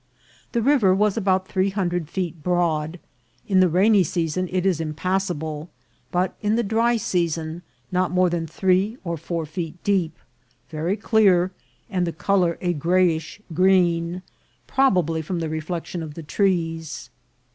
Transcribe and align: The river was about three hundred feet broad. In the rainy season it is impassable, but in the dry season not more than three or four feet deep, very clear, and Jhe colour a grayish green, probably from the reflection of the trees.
The 0.53 0.63
river 0.63 0.95
was 0.95 1.15
about 1.15 1.47
three 1.47 1.69
hundred 1.69 2.09
feet 2.09 2.41
broad. 2.41 2.99
In 3.47 3.59
the 3.59 3.69
rainy 3.69 4.03
season 4.03 4.49
it 4.51 4.65
is 4.65 4.81
impassable, 4.81 5.69
but 6.11 6.35
in 6.41 6.55
the 6.55 6.63
dry 6.63 6.97
season 6.97 7.61
not 7.91 8.09
more 8.09 8.27
than 8.27 8.47
three 8.47 8.97
or 9.03 9.15
four 9.15 9.45
feet 9.45 9.77
deep, 9.83 10.17
very 10.69 10.97
clear, 10.97 11.51
and 11.87 12.07
Jhe 12.07 12.17
colour 12.17 12.57
a 12.61 12.73
grayish 12.73 13.41
green, 13.53 14.23
probably 14.65 15.21
from 15.21 15.37
the 15.39 15.49
reflection 15.49 16.01
of 16.01 16.15
the 16.15 16.23
trees. 16.23 17.11